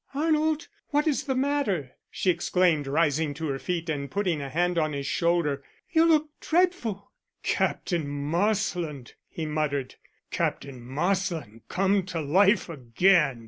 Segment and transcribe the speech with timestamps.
[0.15, 4.79] "Arnold, what is the matter?" she exclaimed, rising to her feet and putting a hand
[4.79, 5.63] on his shoulder.
[5.91, 7.11] "You look dreadful."
[7.43, 9.93] "Captain Marsland," he muttered.
[10.31, 13.39] "Captain Marsland come to life again."